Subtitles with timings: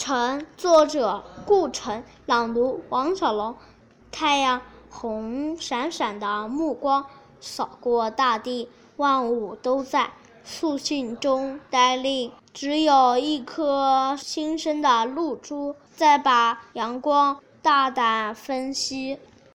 [0.00, 3.54] 晨，作者顾城，朗读王小龙。
[4.10, 7.04] 太阳红闪闪的目光
[7.38, 8.66] 扫过大地，
[8.96, 10.10] 万物都在
[10.42, 19.18] 肃静中呆立，只有一颗新生的露珠在把阳光大胆分析。